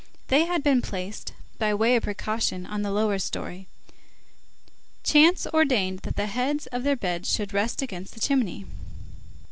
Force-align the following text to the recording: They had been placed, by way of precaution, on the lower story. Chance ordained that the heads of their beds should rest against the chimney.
They 0.29 0.45
had 0.45 0.63
been 0.63 0.81
placed, 0.81 1.31
by 1.59 1.75
way 1.75 1.95
of 1.95 2.01
precaution, 2.01 2.65
on 2.65 2.81
the 2.81 2.89
lower 2.89 3.19
story. 3.19 3.67
Chance 5.03 5.45
ordained 5.53 5.99
that 5.99 6.15
the 6.15 6.25
heads 6.25 6.65
of 6.71 6.81
their 6.81 6.95
beds 6.95 7.29
should 7.31 7.53
rest 7.53 7.83
against 7.83 8.15
the 8.15 8.19
chimney. 8.19 8.65